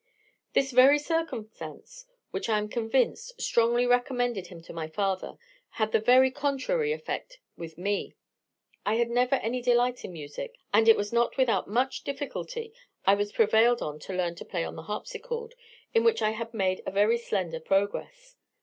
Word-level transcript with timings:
"This 0.53 0.71
very 0.71 0.97
circumstance, 0.97 2.07
which, 2.31 2.49
as 2.49 2.53
I 2.53 2.57
am 2.57 2.69
convinced, 2.69 3.39
strongly 3.39 3.85
recommended 3.85 4.47
him 4.47 4.59
to 4.63 4.73
my 4.73 4.87
father, 4.87 5.35
had 5.77 5.91
the 5.91 5.99
very 5.99 6.31
contrary 6.31 6.91
effect 6.91 7.37
with 7.55 7.77
me: 7.77 8.15
I 8.83 8.95
had 8.95 9.11
never 9.11 9.35
any 9.35 9.61
delight 9.61 10.03
in 10.03 10.11
music, 10.13 10.55
and 10.73 10.89
it 10.89 10.97
was 10.97 11.13
not 11.13 11.37
without 11.37 11.67
much 11.69 12.03
difficulty 12.03 12.73
I 13.05 13.13
was 13.13 13.31
prevailed 13.31 13.83
on 13.83 13.99
to 13.99 14.13
learn 14.13 14.33
to 14.37 14.43
play 14.45 14.63
on 14.63 14.75
the 14.75 14.81
harpsichord, 14.89 15.53
in 15.93 16.03
which 16.03 16.23
I 16.23 16.31
had 16.31 16.51
made 16.51 16.81
a 16.83 16.89
very 16.89 17.19
slender 17.19 17.59
progress. 17.59 18.35